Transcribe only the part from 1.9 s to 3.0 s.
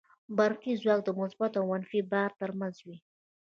بار تر منځ وي.